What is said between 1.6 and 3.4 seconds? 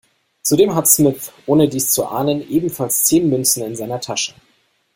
dies zu ahnen, ebenfalls zehn